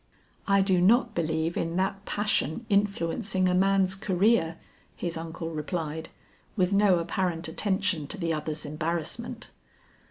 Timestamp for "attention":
7.47-8.07